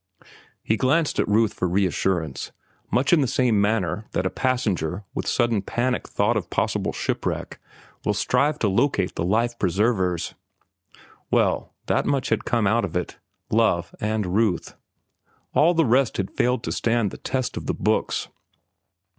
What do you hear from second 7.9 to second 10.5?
will strive to locate the life preservers.